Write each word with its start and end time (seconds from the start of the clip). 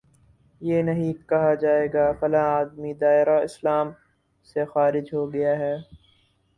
یہ 0.61 0.81
نہیں 0.81 1.13
کہا 1.29 1.53
جائے 1.55 1.85
گا 1.93 2.11
کہ 2.11 2.19
فلاں 2.19 2.47
آدمی 2.53 2.93
دائرۂ 3.01 3.37
اسلام 3.43 3.87
سے 4.49 4.65
خارج 4.65 5.13
ہو 5.13 5.31
گیا 5.33 5.53
ہے 5.59 5.75